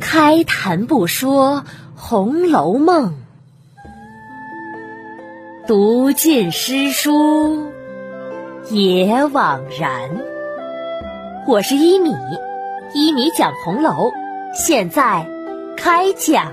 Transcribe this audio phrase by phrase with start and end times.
[0.00, 1.62] 开谈不说
[1.94, 3.14] 《红楼梦》，
[5.66, 7.72] 读尽诗书
[8.70, 10.10] 也枉然。
[11.46, 12.14] 我是一米，
[12.92, 14.12] 一米讲红楼，
[14.54, 15.26] 现在
[15.76, 16.52] 开讲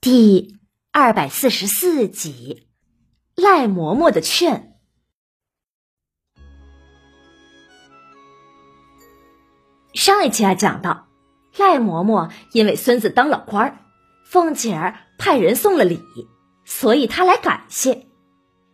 [0.00, 0.56] 第
[0.90, 2.64] 二百四十四集。
[3.36, 4.67] 赖嬷嬷的劝。
[9.98, 11.08] 上一期啊，讲到
[11.56, 13.78] 赖嬷嬷因为孙子当了官儿，
[14.24, 16.00] 凤姐儿派人送了礼，
[16.64, 18.06] 所以她来感谢。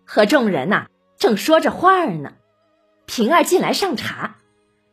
[0.05, 2.35] 和众人呐正说着话儿呢，
[3.07, 4.37] 平儿进来上茶，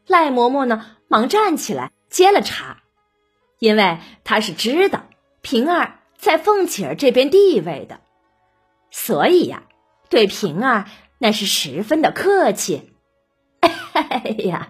[0.07, 2.77] 赖嬷嬷呢忙站起来接了茶，
[3.59, 5.03] 因为她是知道
[5.41, 7.99] 平儿在凤姐儿这边地位的。
[8.89, 9.63] 所以呀，
[10.09, 10.85] 对平儿
[11.17, 12.90] 那是十分的客气。
[13.93, 14.69] 哎呀，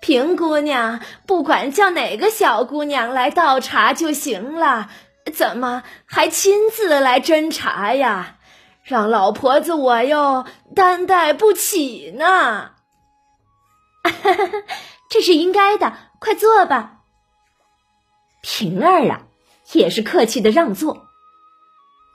[0.00, 4.88] 平姑娘，不管叫哪个小姑娘来倒茶就行了，
[5.34, 8.36] 怎么还亲自来斟茶呀？
[8.82, 12.72] 让老婆子我哟担待不起呢。
[15.08, 17.00] 这是应该的，快坐吧。
[18.40, 19.22] 平儿啊，
[19.72, 21.06] 也是客气的让座。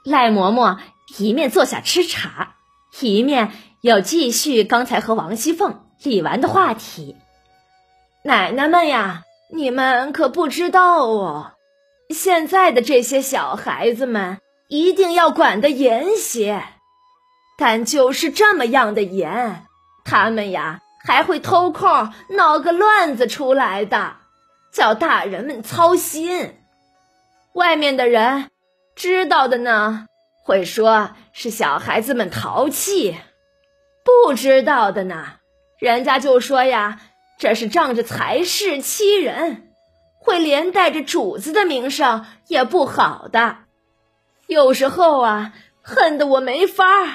[0.04, 0.78] 赖嬷嬷。
[1.16, 2.56] 一面坐下吃茶，
[3.00, 7.16] 一面要继续刚才和王熙凤、李纨的话题。
[8.24, 11.52] 奶奶们呀，你们可不知道哦，
[12.10, 16.62] 现在的这些小孩子们一定要管得严些。
[17.56, 19.64] 但就是这么样的严，
[20.04, 24.16] 他们呀还会偷空闹个乱子出来的，
[24.72, 26.54] 叫大人们操心。
[27.54, 28.50] 外面的人
[28.94, 30.06] 知道的呢。
[30.44, 33.18] 会说是小孩子们淘气，
[34.24, 35.34] 不知道的呢，
[35.78, 37.00] 人家就说呀，
[37.38, 39.70] 这是仗着财势欺人，
[40.18, 43.58] 会连带着主子的名声也不好的。
[44.46, 45.52] 有时候啊，
[45.82, 47.08] 恨得我没法儿，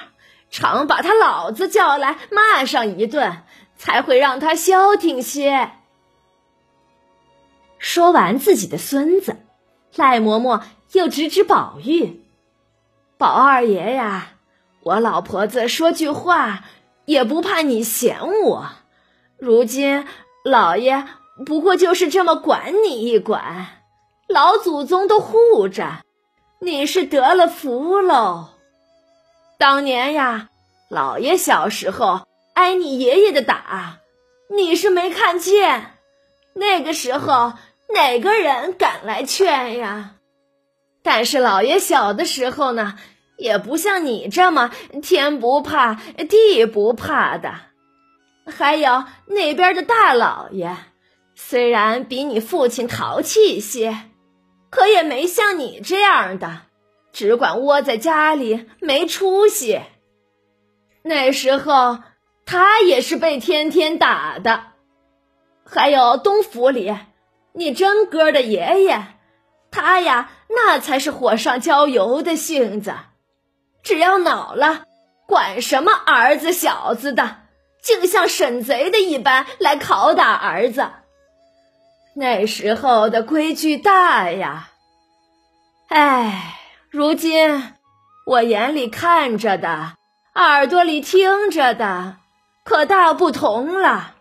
[0.51, 3.43] 常把他老子叫来骂上一顿，
[3.75, 5.71] 才会让他消停些。
[7.79, 9.37] 说完自己的孙子，
[9.95, 10.61] 赖嬷嬷
[10.91, 12.21] 又指指宝玉。
[13.17, 14.33] 宝二爷呀，
[14.81, 16.63] 我老婆子说句话
[17.05, 18.69] 也不怕你嫌我。
[19.37, 20.05] 如今
[20.43, 21.05] 老爷
[21.45, 23.67] 不过就是这么管你一管，
[24.27, 26.03] 老祖宗都护着，
[26.59, 28.49] 你是得了福喽。
[29.57, 30.49] 当年呀，
[30.89, 33.97] 老爷小时候挨你爷爷的打，
[34.49, 35.97] 你是没看见。
[36.53, 37.53] 那个时候
[37.93, 40.11] 哪个人敢来劝呀？
[41.01, 42.97] 但是老爷小的时候呢？
[43.37, 44.71] 也不像你这么
[45.01, 45.95] 天不怕
[46.29, 47.53] 地不怕的，
[48.45, 50.75] 还有那边的大老爷，
[51.35, 53.97] 虽然比你父亲淘气些，
[54.69, 56.61] 可也没像你这样的，
[57.11, 59.81] 只管窝在家里没出息。
[61.03, 61.99] 那时候
[62.45, 64.65] 他也是被天天打的。
[65.65, 66.95] 还有东府里，
[67.53, 69.01] 你真哥的爷爷，
[69.71, 72.93] 他呀，那才是火上浇油的性子。
[73.83, 74.83] 只要恼了，
[75.27, 77.37] 管什么儿子小子的，
[77.81, 80.89] 竟像审贼的一般来拷打儿子。
[82.15, 84.69] 那时候的规矩大呀，
[85.89, 87.73] 哎，如今
[88.25, 89.93] 我眼里看着的，
[90.35, 92.17] 耳朵里听着的，
[92.63, 94.15] 可大不同了。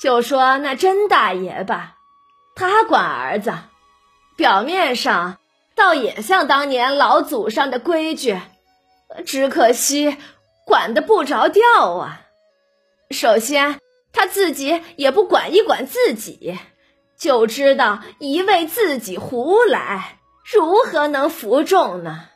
[0.00, 1.94] 就说那甄大爷吧，
[2.54, 3.54] 他管儿子，
[4.36, 5.38] 表面上
[5.74, 8.38] 倒也像当年老祖上的规矩。
[9.26, 10.16] 只可惜
[10.66, 11.62] 管的不着调
[11.96, 12.22] 啊！
[13.10, 13.78] 首先
[14.12, 16.58] 他自己也不管一管自己，
[17.18, 20.18] 就知道一味自己胡来，
[20.54, 22.28] 如何能服众呢？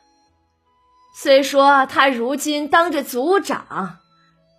[1.19, 3.97] 虽说他如今当着族长，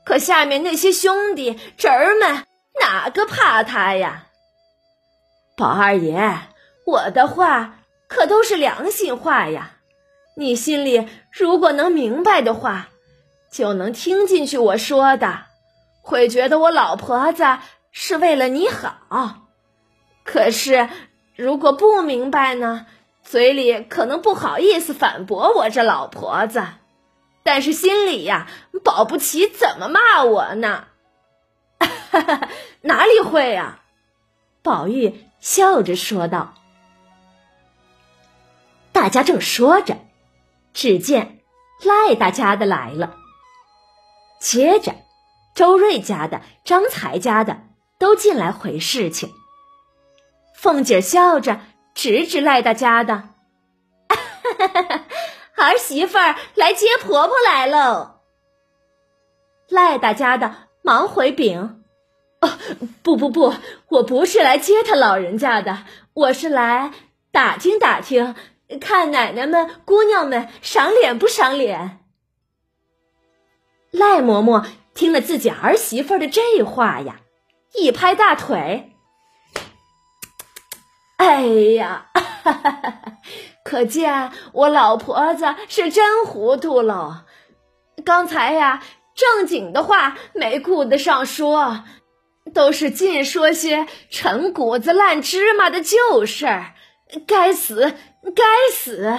[0.05, 2.45] 可下面那些兄弟侄儿们
[2.81, 4.27] 哪个怕他呀？
[5.57, 6.39] 宝二爷，
[6.85, 9.78] 我的话可都是良心话呀！
[10.39, 12.91] 你心里如果能明白的话，
[13.51, 15.47] 就能听进去我说的，
[16.01, 17.45] 会觉得我老婆子
[17.91, 19.49] 是为了你好。
[20.23, 20.89] 可是
[21.35, 22.87] 如果不明白呢，
[23.25, 26.65] 嘴里可能不好意思反驳我这老婆子，
[27.43, 28.47] 但是心里呀，
[28.85, 30.85] 保不齐怎么骂我呢？
[32.83, 33.83] 哪里会啊？
[34.63, 36.55] 宝玉笑着说道。
[38.93, 39.97] 大家正说着。
[40.79, 41.41] 只见
[41.85, 43.17] 赖大家的来了，
[44.39, 44.95] 接着
[45.53, 47.63] 周瑞家的、张才家的
[47.99, 49.35] 都进来回事情。
[50.55, 51.63] 凤姐笑着
[51.97, 53.31] 指指赖大家的
[55.59, 58.21] ：“儿媳妇儿来接婆婆来喽。”
[59.69, 61.83] 赖大家的忙回禀
[62.41, 62.53] ：“哦，
[63.03, 63.53] 不不不，
[63.89, 65.85] 我不是来接他老人家的，
[66.15, 66.93] 我是来
[67.33, 68.37] 打听打听。”
[68.77, 72.01] 看奶奶们、姑娘们赏脸不赏脸？
[73.91, 77.21] 赖嬷嬷听了自己儿媳妇的这话呀，
[77.75, 78.93] 一拍大腿
[81.17, 81.43] ：“哎
[81.75, 83.03] 呀，哈 哈
[83.65, 87.25] 可见我老婆子是真糊涂喽！
[88.05, 88.83] 刚才呀，
[89.15, 91.85] 正经的话没顾得上说，
[92.53, 96.75] 都是尽说些陈谷子烂芝麻的旧事儿。
[97.27, 97.95] 该死！”
[98.35, 98.45] 该
[98.75, 99.17] 死！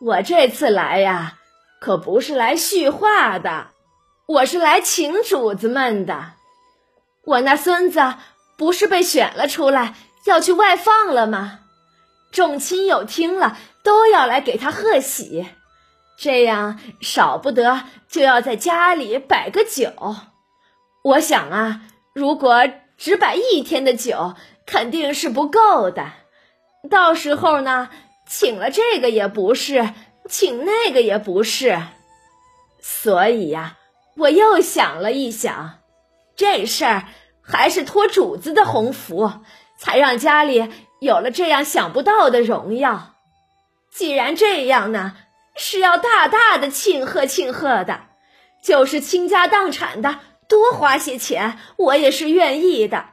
[0.00, 1.38] 我这次来呀，
[1.80, 3.68] 可不是来叙话的，
[4.26, 6.32] 我是来请主子们的。
[7.24, 8.14] 我那孙子
[8.58, 9.94] 不是被选了出来，
[10.26, 11.60] 要去外放了吗？
[12.32, 15.46] 众亲友听了都要来给他贺喜，
[16.18, 19.92] 这样少不得就要在家里摆个酒。
[21.02, 21.82] 我想啊，
[22.12, 22.68] 如果
[22.98, 24.34] 只摆一天的酒，
[24.66, 26.12] 肯定是不够的。
[26.88, 27.90] 到时候呢，
[28.26, 29.94] 请了这个也不是，
[30.28, 31.80] 请那个也不是，
[32.80, 33.76] 所以呀，
[34.16, 35.78] 我又想了一想，
[36.34, 37.04] 这事儿
[37.42, 39.30] 还是托主子的鸿福，
[39.78, 43.14] 才让家里有了这样想不到的荣耀。
[43.90, 45.16] 既然这样呢，
[45.54, 48.06] 是要大大的庆贺庆贺的，
[48.62, 50.18] 就是倾家荡产的，
[50.48, 53.06] 多花些钱，我也是愿意的。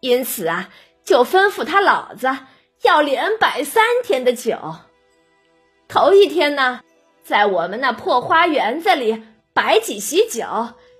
[0.00, 0.68] 因此啊，
[1.04, 2.36] 就吩咐他老子。
[2.82, 4.56] 要连摆三天的酒，
[5.86, 6.80] 头一天呢，
[7.22, 9.22] 在我们那破花园子里
[9.52, 10.46] 摆几席酒，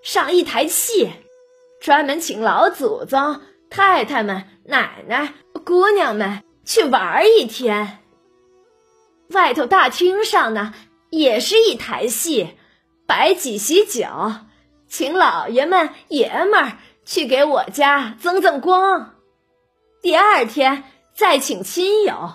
[0.03, 1.11] 上一台戏，
[1.81, 3.41] 专门请老祖宗、
[3.71, 5.32] 太太们、奶奶、
[5.65, 8.00] 姑娘们去玩一天。
[9.31, 10.75] 外头大厅上呢，
[11.09, 12.59] 也是一台戏，
[13.06, 14.06] 摆几席酒，
[14.87, 16.73] 请老爷们、爷们儿
[17.06, 19.15] 去给我家增增光。
[20.03, 20.85] 第二天。
[21.15, 22.31] 再请亲友，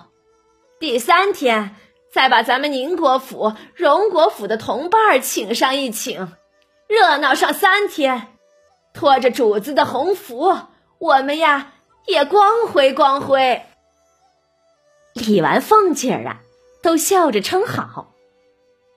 [0.78, 1.74] 第三天
[2.12, 6.32] 再把咱们宁国府、荣国府的同伴请上一请，
[6.86, 8.28] 热闹上三天，
[8.94, 10.56] 托着主子的鸿福，
[10.98, 11.72] 我们呀
[12.06, 13.62] 也光辉光辉。
[15.14, 16.40] 李完凤姐儿啊，
[16.82, 18.12] 都笑着称好。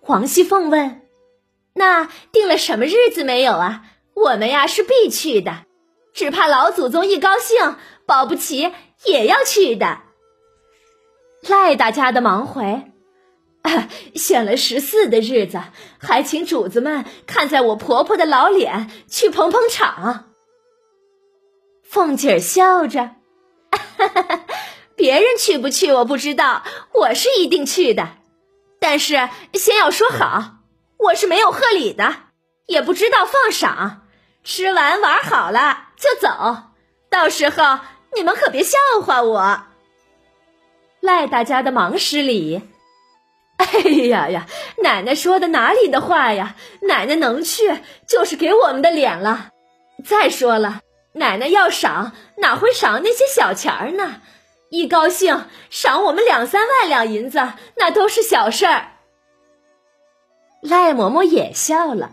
[0.03, 1.07] 王熙凤问
[1.73, 3.83] ：“那定了什么日子没有啊？
[4.13, 5.65] 我们呀是必去的，
[6.13, 7.75] 只怕老祖宗一高兴，
[8.05, 8.71] 保不齐。”
[9.05, 9.99] 也要去的，
[11.41, 12.91] 赖大家的忙回，
[14.13, 15.61] 选了十四的日子，
[15.99, 20.33] 还请主子们看在我婆婆的老脸去捧捧场。
[21.83, 23.15] 凤姐儿笑着，
[23.71, 24.45] 哈哈哈
[24.95, 26.63] 别人去不去我不知道，
[26.93, 28.17] 我是一定去的。
[28.81, 30.57] 但是先要说好，
[30.97, 32.15] 我是没有贺礼的，
[32.65, 34.01] 也不知道放赏，
[34.43, 36.63] 吃完玩好了就走，
[37.09, 37.79] 到时候。
[38.15, 39.63] 你们可别笑话我！
[40.99, 42.61] 赖大家的忙施礼。
[43.57, 43.67] 哎
[44.07, 44.45] 呀呀，
[44.83, 46.55] 奶奶说的哪里的话呀？
[46.83, 49.49] 奶奶能去就是给我们的脸了。
[50.05, 50.81] 再说了，
[51.13, 54.21] 奶奶要赏哪会赏那些小钱儿呢？
[54.69, 58.91] 一高兴赏我们两三万两银子，那都是小事儿。
[60.61, 62.11] 赖嬷嬷也笑了。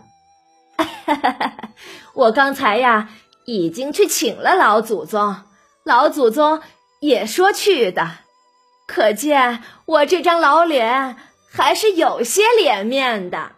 [2.13, 3.09] 我刚才呀，
[3.45, 5.46] 已经去请了老祖宗。
[5.87, 6.61] 老祖宗
[6.99, 8.11] 也说去的，
[8.89, 11.15] 可见我这张老脸
[11.49, 13.53] 还是有些脸面的。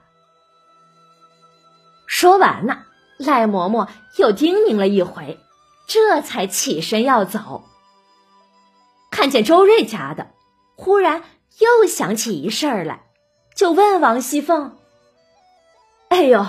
[2.05, 2.83] 说完呢，
[3.17, 5.39] 赖嬷嬷又叮咛了一回，
[5.87, 7.63] 这才起身要走。
[9.09, 10.27] 看见周瑞家的，
[10.75, 11.23] 忽然
[11.57, 13.07] 又想起一事儿来，
[13.55, 14.77] 就问王熙凤
[16.09, 16.45] ：“哎呦，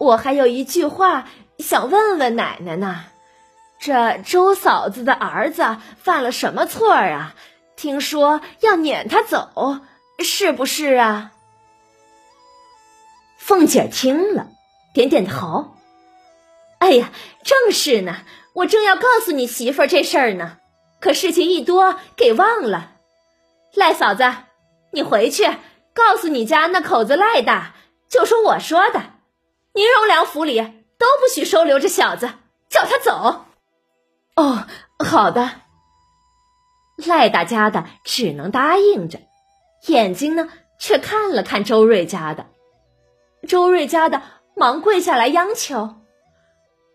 [0.00, 1.26] 我还有一句话
[1.58, 3.06] 想问问奶奶呢。”
[3.78, 7.34] 这周嫂子的儿子犯了什么错啊？
[7.76, 9.80] 听说要撵他走，
[10.20, 11.32] 是不是啊？
[13.38, 14.46] 凤姐听了，
[14.94, 15.74] 点点头。
[16.78, 17.10] 哎呀，
[17.42, 18.18] 正是呢，
[18.54, 20.58] 我正要告诉你媳妇儿这事儿呢，
[21.00, 22.92] 可事情一多给忘了。
[23.74, 24.32] 赖嫂子，
[24.92, 25.44] 你回去
[25.92, 27.74] 告诉你家那口子赖大，
[28.08, 29.02] 就说我说的，
[29.74, 30.58] 宁荣良府里
[30.96, 32.30] 都不许收留这小子，
[32.70, 33.43] 叫他走。
[34.36, 34.66] 哦，
[34.98, 35.50] 好的。
[36.96, 39.20] 赖大家的只能答应着，
[39.86, 40.48] 眼睛呢
[40.78, 42.46] 却看了看周瑞家的。
[43.48, 44.22] 周瑞家的
[44.56, 45.96] 忙跪下来央求：“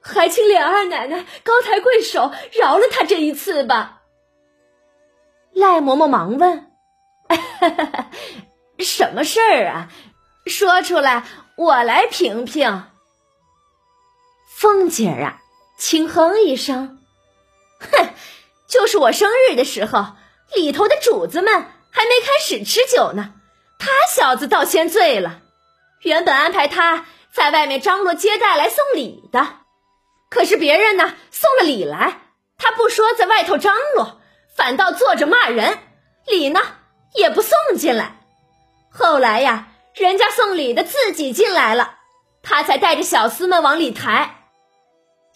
[0.02, 4.02] 还请琏二奶奶高抬贵手，饶了他这一次吧。
[5.54, 6.72] 赖嬷嬷忙问
[8.80, 9.92] ：“什么事儿啊？
[10.46, 11.26] 说出来，
[11.58, 12.86] 我来评评。”
[14.58, 15.42] 凤姐儿啊，
[15.78, 16.99] 轻哼一声
[17.80, 18.10] ：“哼，
[18.68, 20.16] 就是我生日的时候，
[20.54, 21.54] 里头的主子们
[21.92, 23.34] 还没开始吃酒呢，
[23.78, 25.42] 他小子倒先醉了。
[26.02, 29.56] 原本安排他在外面张罗接待来送礼的。”
[30.30, 32.22] 可是别人呢送了礼来，
[32.60, 34.22] 他不说在外头张罗，
[34.56, 35.80] 反倒坐着骂人，
[36.28, 36.60] 礼呢
[37.16, 38.20] 也不送进来。
[38.92, 41.96] 后来呀，人家送礼的自己进来了，
[42.44, 44.39] 他才带着小厮们往里抬。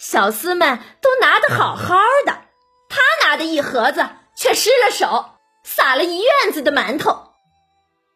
[0.05, 1.95] 小厮们都拿得好好
[2.25, 2.41] 的，
[2.89, 4.05] 他拿的一盒子
[4.36, 7.31] 却失了手，撒了一院子的馒头。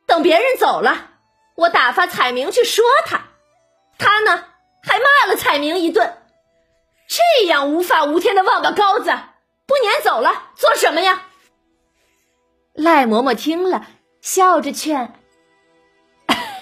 [0.06, 1.12] 等别人走了，
[1.56, 3.27] 我打发彩明去说他，
[3.98, 4.44] 他呢
[4.84, 6.22] 还骂了彩明一顿。
[7.08, 9.17] 这样无法无天的忘个高子，
[9.65, 11.22] 不撵走了做什么呀？
[12.74, 13.88] 赖嬷嬷听了，
[14.22, 15.13] 笑着劝：“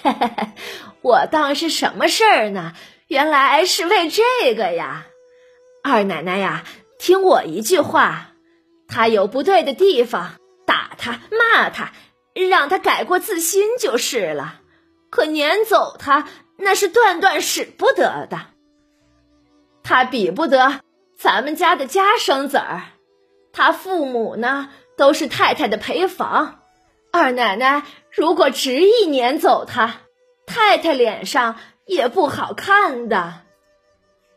[1.02, 2.74] 我当是什么事儿呢？
[3.08, 5.06] 原来是为这个呀！
[5.88, 6.64] 二奶奶呀，
[6.98, 8.32] 听我一句话，
[8.88, 10.32] 他有不对的地方，
[10.66, 11.92] 打他骂他，
[12.34, 14.62] 让他改过自新就是了。
[15.10, 16.26] 可撵走他，
[16.56, 18.46] 那是断断使不得的。”
[19.84, 20.80] 他比不得
[21.16, 22.82] 咱们家的家生子儿，
[23.52, 26.62] 他父母呢都是太太的陪房。
[27.12, 30.00] 二奶奶如果执意撵走他，
[30.46, 33.42] 太太脸上也不好看的。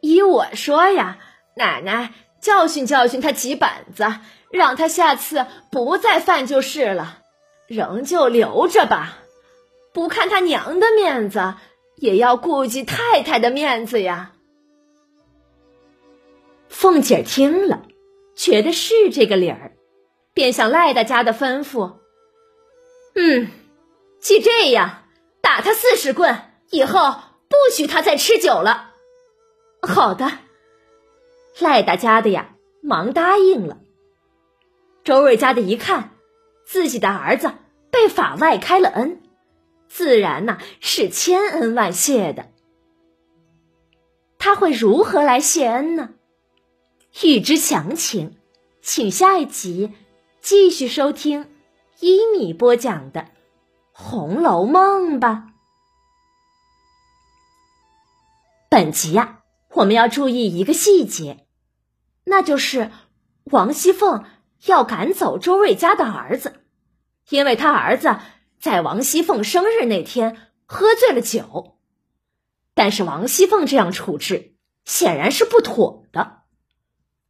[0.01, 1.17] 依我说呀，
[1.59, 4.05] 奶奶教训教训他几板子，
[4.49, 7.17] 让他下次不再犯就是了。
[7.67, 9.17] 仍旧留着吧，
[9.93, 11.55] 不看他娘的面子，
[11.97, 14.31] 也要顾及太太的面子呀。
[16.69, 17.83] 凤姐听了，
[18.37, 19.73] 觉得是这个理儿，
[20.33, 21.97] 便向赖大家的吩咐
[23.15, 23.49] ：“嗯，
[24.21, 25.03] 既这样，
[25.41, 27.15] 打他四十棍，以后
[27.49, 28.93] 不许他再吃酒了。”
[29.83, 30.31] 好的，
[31.57, 33.79] 赖大家的呀，忙答应了。
[35.03, 36.11] 周瑞家的一看，
[36.65, 37.51] 自己的儿子
[37.89, 39.21] 被法外开了恩，
[39.87, 42.51] 自然呐是千恩万谢的。
[44.37, 46.11] 他会如何来谢恩呢？
[47.23, 48.37] 欲知详情，
[48.81, 49.93] 请下一集
[50.41, 51.49] 继续收听
[51.99, 53.21] 一米播讲的
[53.91, 55.47] 《红楼梦》吧。
[58.69, 59.38] 本集呀，
[59.71, 61.45] 我们要注意一个细节，
[62.23, 62.91] 那就是
[63.43, 64.25] 王熙凤
[64.65, 66.65] 要赶走周瑞家的儿子，
[67.29, 68.17] 因为他儿子
[68.59, 71.77] 在王熙凤生日那天喝醉了酒。
[72.73, 76.39] 但是王熙凤这样处置显然是不妥的。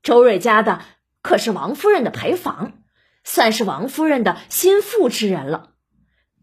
[0.02, 0.82] 周瑞家的
[1.22, 2.84] 可是王夫人的陪房，
[3.24, 5.72] 算是王夫人的心腹之人了。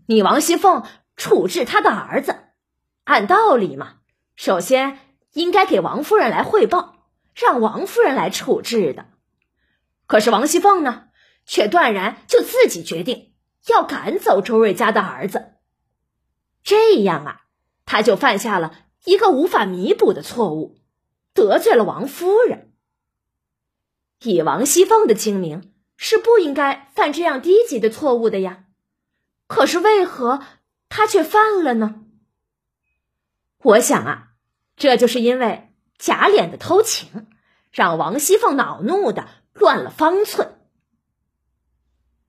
[0.06, 0.84] 你王熙凤
[1.16, 2.36] 处置他的儿子，
[3.04, 3.94] 按道理嘛，
[4.34, 4.98] 首先
[5.36, 6.96] 应该给王夫人来汇报，
[7.34, 9.10] 让王夫人来处置的。
[10.06, 11.08] 可是王熙凤呢，
[11.44, 13.34] 却断然就自己决定
[13.66, 15.52] 要赶走周瑞家的儿子。
[16.62, 17.42] 这样啊，
[17.84, 20.78] 他就犯下了一个无法弥补的错误，
[21.34, 22.72] 得罪了王夫人。
[24.22, 28.64] 以王熙凤的精明，是不应该犯这样低级的错误的呀。
[29.46, 30.40] 可是为何
[30.88, 32.06] 她却犯了呢？
[33.58, 34.25] 我想啊，
[34.76, 37.26] 这就是因为贾琏的偷情，
[37.72, 40.58] 让王熙凤恼怒的乱了方寸。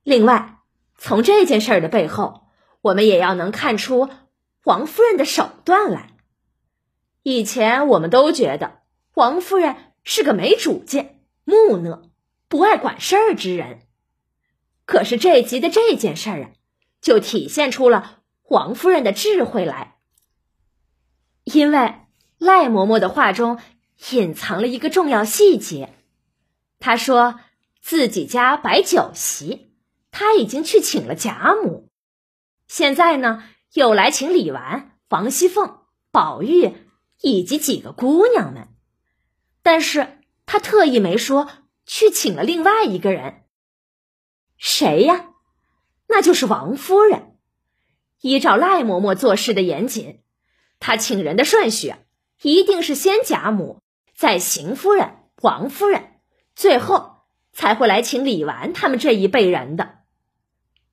[0.03, 0.59] 另外，
[0.97, 2.47] 从这件事儿的背后，
[2.81, 4.09] 我们也要能看出
[4.63, 6.13] 王夫人的手段来。
[7.23, 8.79] 以前我们都觉得
[9.13, 11.15] 王夫人是个没主见。
[11.43, 12.11] 木讷、
[12.49, 13.79] 不爱管事儿之人，
[14.85, 16.49] 可是这集的这件事儿啊，
[16.99, 19.95] 就体现出了王夫人的智慧来。
[21.45, 21.95] 因为
[22.37, 23.59] 赖嬷嬷的话中
[24.11, 25.93] 隐藏了一个重要细节，
[26.79, 27.39] 她说
[27.81, 29.73] 自己家摆酒席，
[30.11, 31.89] 她已经去请了贾母，
[32.67, 35.79] 现在呢又来请李纨、王熙凤、
[36.11, 36.75] 宝玉
[37.21, 38.67] 以及几个姑娘们，
[39.61, 40.15] 但是。
[40.49, 41.49] 他特意没说
[41.85, 43.43] 去请了另外一个人，
[44.57, 45.31] 谁呀？
[46.07, 47.35] 那就是王夫人。
[48.21, 50.23] 依照赖嬷嬷做事的严谨，
[50.79, 51.93] 她请人的顺序
[52.41, 53.81] 一定是先贾母，
[54.15, 56.19] 再邢夫人、王夫人，
[56.55, 59.99] 最后才会来请李纨他们这一辈人的。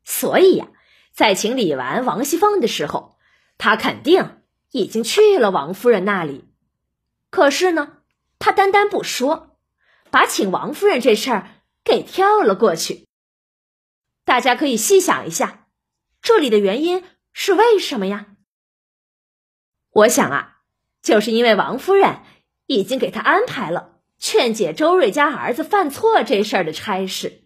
[0.04, 0.68] 所以呀，
[1.12, 3.16] 在请李纨、王熙凤的时候，
[3.58, 6.48] 他肯定已经去了王夫人那里。
[7.30, 7.98] 可是呢？
[8.38, 9.56] 他单单不说，
[10.10, 11.50] 把请王夫人这事儿
[11.82, 13.06] 给跳了过去。
[14.24, 15.66] 大家可以细想一下，
[16.20, 18.26] 这里的原因是为什么呀？
[19.90, 20.53] 我想啊，
[21.04, 22.22] 就是因为王夫人
[22.66, 27.44] 已经给他安排了劝解周瑞家儿子犯错这事儿的差事，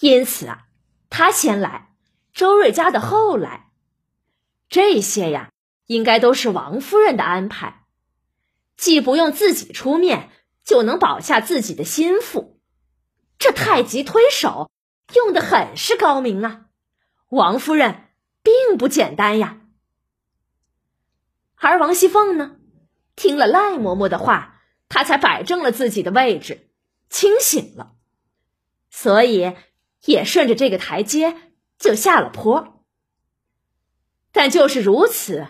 [0.00, 0.66] 因此啊，
[1.08, 1.94] 他先来，
[2.34, 3.70] 周瑞家的后来，
[4.68, 5.50] 这些呀，
[5.86, 7.86] 应该都是王夫人的安排，
[8.76, 10.28] 既不用自己出面，
[10.62, 12.60] 就能保下自己的心腹，
[13.38, 14.70] 这太极推手
[15.14, 16.66] 用的很是高明啊！
[17.30, 18.10] 王夫人
[18.42, 19.62] 并不简单呀。
[21.60, 22.57] 而王熙凤呢，
[23.18, 26.70] 听了赖嬷嬷的话，她才摆正了自己的位置，
[27.10, 27.96] 清醒了，
[28.90, 29.56] 所以
[30.04, 31.36] 也顺着这个台阶
[31.78, 32.84] 就下了坡。
[34.30, 35.48] 但就是如此，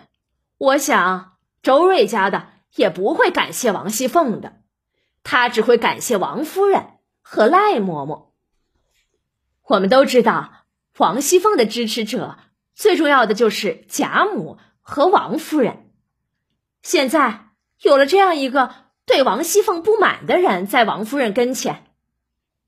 [0.57, 4.63] 我想周瑞家的也不会感谢王熙凤的，
[5.23, 8.31] 他只会感谢王夫人和赖嬷嬷。
[9.65, 10.65] 我们都知道，
[10.97, 12.39] 王熙凤的支持者
[12.75, 15.93] 最重要的就是贾母和王夫人。
[16.81, 17.48] 现在
[17.81, 18.75] 有了这样一个
[19.07, 21.87] 对王熙凤不满的人在王夫人跟前，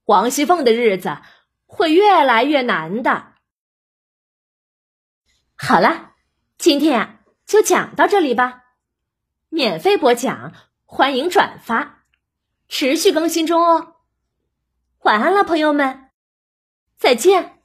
[0.05, 1.19] 王熙凤的日子
[1.67, 3.33] 会越来越难的。
[5.57, 6.13] 好了，
[6.59, 8.65] 今天啊就讲到这里吧。
[9.49, 10.53] 免费播讲，
[10.85, 12.05] 欢迎转发，
[12.69, 13.97] 持续更新中哦。
[15.01, 16.11] 晚安了，朋友们，
[16.97, 17.60] 再见。